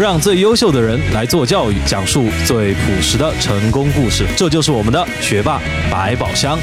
[0.00, 4.26] 让最优秀的人来做教育，讲述最朴实的成功故事。
[4.34, 5.60] 这就是我们的学霸
[5.92, 6.58] 百宝箱。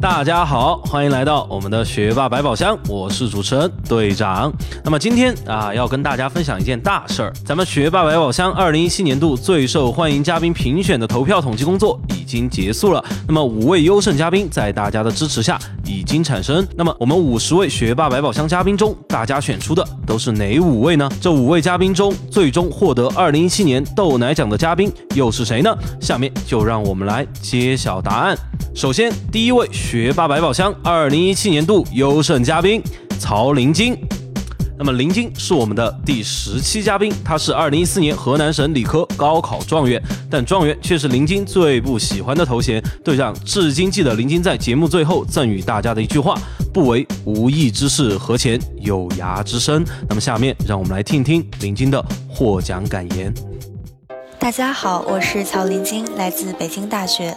[0.00, 4.52] 大家好，欢迎来到我们的学霸百宝箱，我是主持人队长。
[4.84, 12.00] 那么今天啊，要跟大家分享一件大事儿，咱们学霸百宝箱二零一七年度最受欢迎嘉宾评选的投票统计工作
[12.36, 13.04] 已经结束了。
[13.28, 16.66] 那么五位优胜嘉宾在大家的支持下已经产生。
[16.76, 21.08] 那么我们五十位学霸百宝箱嘉宾中，大家选出的都是哪五位呢？
[21.20, 25.76] 这五位嘉宾中，最终获得二零一七年豆奶奖的嘉宾又是谁呢？
[26.00, 28.36] 下面就让我们来揭晓答案。
[28.74, 29.68] 首先，第一位。
[29.92, 32.80] 学霸百宝箱二零一七年度优胜嘉宾
[33.18, 33.94] 曹林金，
[34.84, 42.82] 那么林金是我们的第十期嘉宾，他是二零一四年河南省理科高考状元，但状元却是林金最不喜欢的头衔。
[43.04, 46.36] 队长至今记得林金在节目最后赠予大家的一句话
[46.74, 53.32] ：“不为无益之事，何钱有涯之身。”那么下面让我们来听听林金的获奖感言。
[54.40, 57.32] 大家好，我是曹林金，来自北京大学。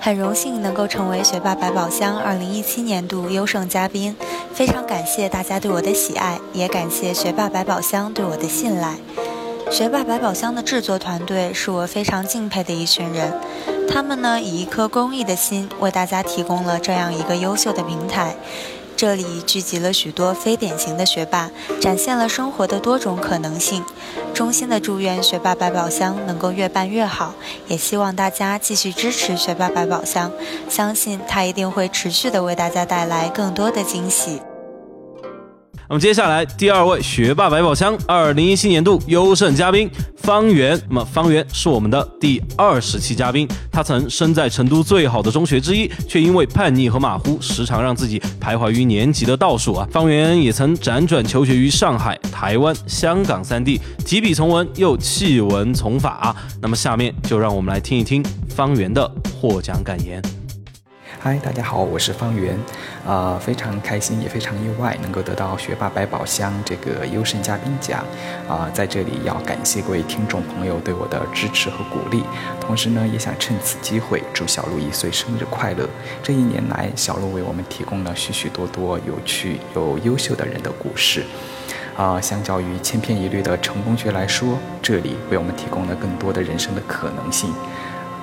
[0.00, 4.14] 很荣幸能够成为学霸百宝箱二零一七年度优胜嘉宾，
[4.54, 8.96] 非常感谢大家对我的喜爱，也感谢学霸百宝箱对我的信赖。
[9.68, 13.32] 学霸百宝箱的制作团队是我非常敬佩的一群人，
[13.88, 18.36] 他们呢以一颗公益的心为大家提供了这样一个优秀的平台。
[18.96, 23.84] 这里聚集了许多非典型的学霸，展现了生活的多种可能性。
[24.32, 27.34] 衷心的祝愿学霸百宝箱能够越办越好，
[27.68, 30.32] 也希望大家继续支持学霸百宝箱，
[30.70, 34.40] 相信它一定会持续的为大家带来更多的惊喜。
[35.88, 49.86] 那么接下来第二位学霸百宝箱二零一七年度优胜嘉宾方圆，那么方圆是我们的第二十期嘉宾，他曾身在成都最好的中学之一，却因为叛逆和马虎，时常让自己徘徊于年级的倒数啊。
[49.92, 56.34] 方圆也曾辗转求学于上海、台湾、香港三地，提笔从文又弃文从法。
[56.60, 59.08] 那么下面就让我们来听一听方圆的
[59.40, 60.20] 获奖感言。
[61.26, 62.56] 嗨，大家好，我是方圆，
[63.04, 68.04] 啊，非常开心，也非常意外，能够得到学霸百宝箱这个优胜嘉宾奖，
[68.48, 72.22] 啊，在这里要感谢各位听众朋友对我的支持和鼓励，
[72.60, 75.88] 同时呢，也想趁此机会祝小鹿一岁生日快乐。
[76.22, 81.24] 这一年来，小鹿为我们提供了许许多多有趣又优秀的人的故事，
[81.96, 87.52] 啊，相较于千篇一律的成功学来说，这里为我们提供了更多的人生的可能性。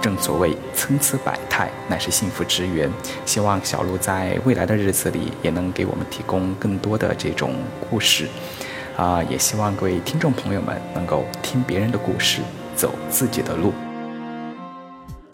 [0.00, 2.90] 正所谓参差百态，乃是幸福之源。
[3.26, 7.54] 希望小鹿在未来的日子里，也能给我们提供更多的这种
[7.90, 8.28] 故事。
[8.96, 12.40] 啊，也希望各位听众朋友们能够听别人的故事，
[12.74, 13.72] 走自己的路。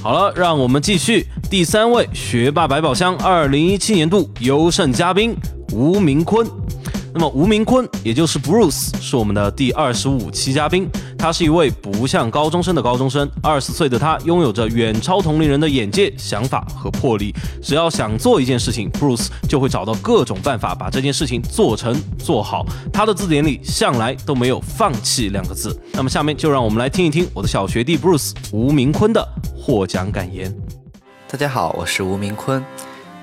[0.00, 1.26] 好了，让我们继续。
[1.50, 5.34] 第三位学霸百宝箱二零一七年度优胜嘉宾
[5.72, 6.46] 吴明坤。
[7.12, 10.88] 那么吴明坤，也就是 Bruce，是我们的第二十五期嘉宾。
[11.20, 17.34] 他是一位不像高中生的高中生，二十岁的他拥有着远超同龄人的眼界、想法和魄力。
[17.60, 22.64] 只要想做一件事情，Bruce 就会找到各种办法把这件事情做成做好。
[22.92, 25.76] 他的字典里向来都没有放弃两个字。
[25.92, 30.54] 那么下面就让我们来听一听我的小学弟 Bruce 吴明坤的获奖感言。
[31.28, 32.64] 大家好，我是吴明坤，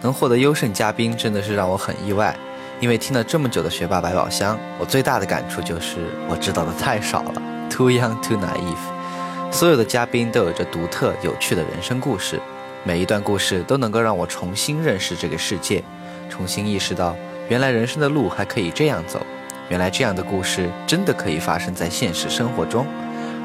[0.02, 2.38] 能获得优胜嘉宾真的是让我很意外。
[2.82, 7.42] 因为听了这么久的学霸百宝箱，我最大的感触就是我知道的太少了
[7.76, 9.52] ，too young too naive。
[9.52, 12.40] 所有的嘉宾都有着独特有趣的人生故事，
[12.86, 15.84] 每一段故事都能够让我重新认识这个世界，
[16.30, 17.16] 重新意识到
[17.50, 19.20] 原来人生的路还可以这样走，
[19.68, 22.86] 原来这样的故事真的可以发生在现实生活中，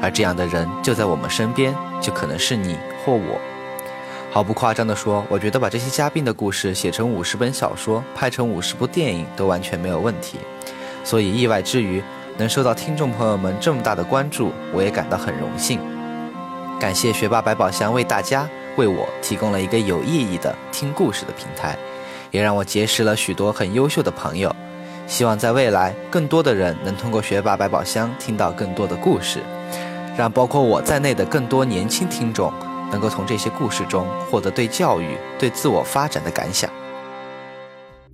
[0.01, 3.39] 而这样的人就在我们身边，就可能是你或我。
[4.31, 10.37] 毫不夸张地说，我觉得把这些嘉宾的故事写成五十本小说，拍成五十部电影都完全没有问题。
[11.03, 12.01] 所以意外之余，
[12.37, 15.79] 能受到听众朋友们这么大的关注，我也感到很荣幸。
[16.79, 21.77] 感谢学霸百宝箱为大家、为我提供了一个有意义的听故事的平台，
[22.31, 24.55] 也让我结识了许多很优秀的朋友。
[25.07, 29.39] 希望在未来，更多的人能通过学霸百宝箱听到更多的故事，
[30.17, 32.51] 让包括我在内的更多年轻听众。
[32.91, 36.69] 能够从这些故事中获得对教育、对自我发展的感想。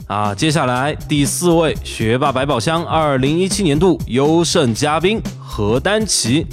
[0.05, 6.45] 啊，接下来第四位学霸百宝箱二零一七年度优胜嘉宾何丹琪。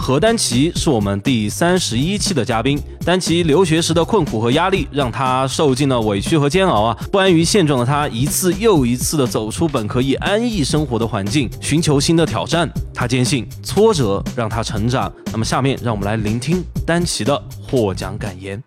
[0.00, 2.80] 何丹琪是我们第三十一期的嘉宾。
[3.04, 6.96] 丹琪留学时的困苦和压力，让他受尽了委屈和煎熬啊！
[7.10, 12.70] 不安于现状的他，一次又一次的走出本可以安逸生活的环境，寻求新的挑战。
[12.94, 15.12] 他坚信挫折让他成长。
[15.32, 18.62] 那么，下面让我们来聆听丹琪的获奖感言。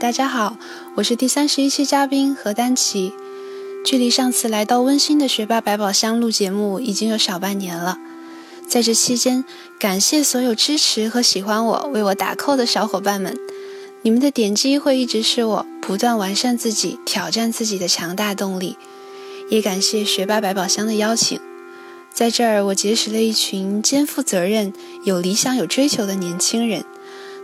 [0.00, 0.56] 大家好，
[0.94, 3.12] 我是第三十一期嘉宾何丹琪。
[3.84, 7.98] 距离上次来到温馨的学霸百宝箱录节目已经有小半年了，
[8.68, 9.44] 在这期间，
[9.76, 13.36] 感谢所有支持和喜欢我、为我打 call 的小伙伴们，
[14.02, 18.76] 你们的点击会一直是我不断完善自己、挑战自己的强大动力。
[19.50, 21.40] 也感谢学霸百宝箱的邀请，
[22.14, 24.72] 在这儿我结识了一群肩负责任、
[25.02, 26.84] 有理想、有追求的年轻人，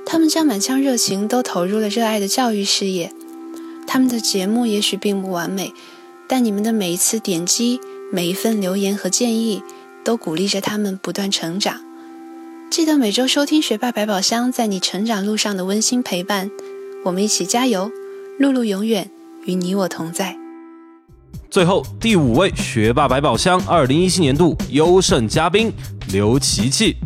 [0.06, 3.12] 他们将满腔热情都投入了热爱的教育事业。
[3.86, 5.72] 他们的节目也许并不完美。
[6.26, 7.78] 但你们的每一次点击、
[8.10, 9.62] 每一份留言和建议，
[10.02, 11.82] 都鼓励着他们不断成长。
[12.70, 16.50] 记得每周收听学霸百宝箱，在你成长路上的温馨陪伴。
[17.04, 17.90] 我们一起加油，
[18.38, 19.10] 露露永远
[19.44, 20.38] 与你我同在。
[21.50, 25.70] 最后第五位学霸百宝箱二零一七年度优胜嘉宾
[26.10, 26.96] 刘琪琪。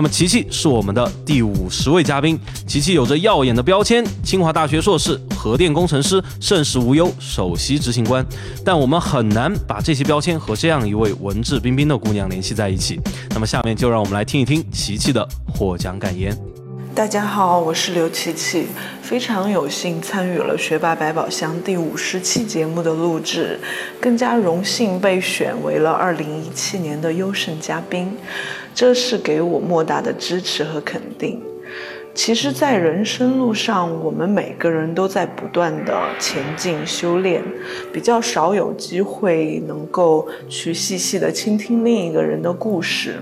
[0.00, 2.40] 那么琪琪是我们的第五十位嘉宾。
[2.66, 8.24] 琪琪有着耀眼的标签：清华大学硕士、核电工程师、盛世无忧、首席执行官。
[8.64, 12.98] 但我们很难把这些标签和这样一位文质彬彬的姑娘联系在一起。
[13.32, 16.34] 那么下面就让我们来听一听琪琪的获奖感言。
[16.94, 18.68] 大家好，我是刘琪琪，
[19.02, 23.60] 非常有幸参与了《学霸百宝箱》第五十期节目的录制，
[24.00, 28.10] 更加荣幸被选为了二零一七年的优胜嘉宾，
[28.74, 31.40] 这是给我莫大的支持和肯定。
[32.12, 37.40] 其实，在人生路上，我们每个人都在不断的前进修炼，
[37.92, 43.14] 比较少有机会能够去细细的倾听另一个人的故事，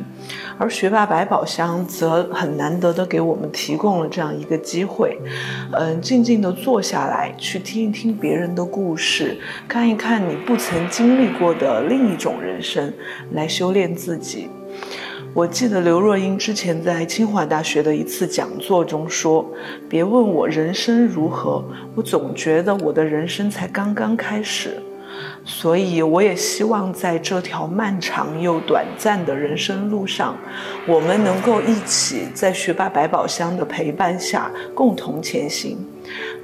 [0.56, 5.18] 而学霸百宝箱则很难得的给我们提供了这样一个机会，
[5.72, 9.36] 嗯，静静的坐下来，去听一听别人的故事，
[9.68, 12.90] 看一看你不曾经历过的另一种人生，
[13.32, 14.48] 来修炼自己。
[15.34, 19.44] 我记得刘若英之前在清华大学的一次讲座中说
[19.88, 21.62] ：“别问我人生如何，
[21.94, 24.82] 我总觉得我的人生才刚刚开始。”
[25.44, 30.36] 所以，我也希望在这条漫长又短暂的人生路上，
[30.86, 35.78] 我们能够一起在学霸百宝箱的陪伴下共同前行。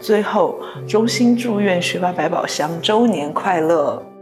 [0.00, 4.13] 最后，衷心祝愿学霸百宝箱周年快乐！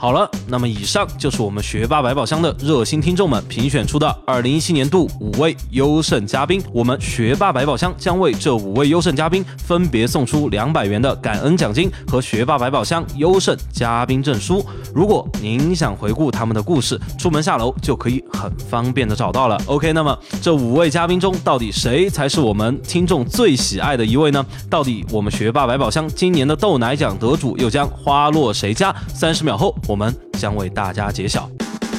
[0.00, 6.62] 好了，那么以上就是我们学霸百宝箱的热心听众们评选出的二零一七年度五位优胜嘉宾。
[6.72, 14.64] 我们学霸百宝箱将为这五位优胜嘉宾分别送出两百元的感恩奖金和学霸百宝箱优胜嘉宾证书。
[14.94, 19.60] 如果您想回顾他们的故事，出门下楼就可以很方便的找到了。
[19.66, 24.46] OK，那么这五位嘉宾中，到底谁才是我们听众最喜爱的一位呢？
[24.70, 28.94] 到底我们学霸百宝箱今年的豆奶奖得主又将花落谁家？
[29.12, 29.74] 三十秒后。
[29.88, 31.48] 我们将为大家揭晓。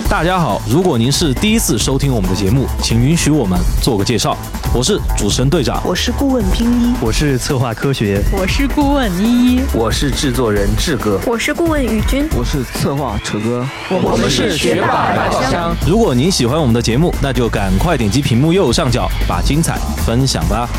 [0.07, 4.37] 大家好，如果您是第一次收听我们的节目，请允许我们做个介绍。
[4.71, 15.75] 我是主持人队长，我是顾问冰一，我是策划科学，我是顾问依依，我是制作人志哥，我是顾问宇军，我是策划扯哥，我们是学霸百宝箱。
[15.87, 20.69] 如果您喜欢我们的节目，那就赶快点击屏幕右上角，把精彩分享吧。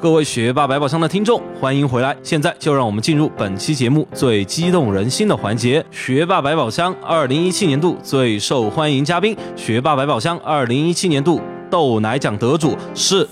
[0.00, 2.16] 各位学霸百宝箱的听众，欢迎回来！
[2.22, 9.36] 现在就让我们进入本期节目最激动人心的环节——学霸百宝箱二零一七年度最受欢迎嘉宾。
[9.56, 13.28] 学霸百宝箱二零一七年度豆奶奖得主是。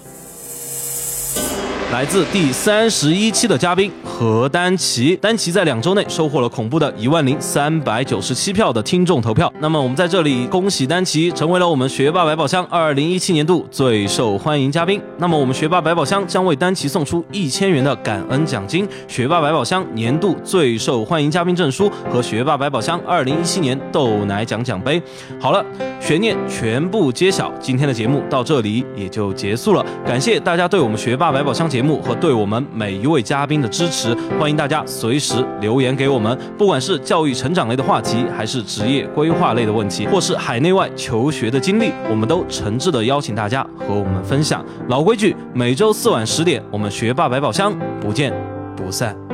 [1.93, 9.53] 来自第三十一期的嘉宾何丹奇，丹奇在两周内收获了恐怖的一万零三百九十七票的听众投票。
[9.61, 14.99] 那么我们在这里恭喜丹奇成为了我们学霸百宝箱二零一七年度最受欢迎嘉宾。
[15.19, 25.01] 那么我们学霸百宝箱将为丹奇送出一千元的感恩奖金、学霸百宝箱年度最受欢迎嘉宾证书和学霸百宝箱二零一七年豆奶奖奖杯。
[25.39, 25.63] 好了，
[26.01, 29.85] 悬念全部揭晓，今天的节目到这里也就结束了。
[30.07, 31.67] 感谢大家对我们学霸百宝箱。
[31.67, 34.06] 节目和对我们每一位嘉宾的支持
[34.39, 44.65] 欢迎大家随时留言给我们，不管是教育成长类的话题，还是职业规划类的问题，或是海内外求学的经历，我们都诚挚的邀请大家和我们分享。
[44.89, 48.33] 老规矩，每周四晚十点，我们学霸百宝箱不见
[48.77, 49.26] 不散。